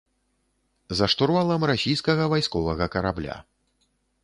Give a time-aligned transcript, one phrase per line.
[0.99, 3.35] За штурвалам расійскага вайсковага карабля.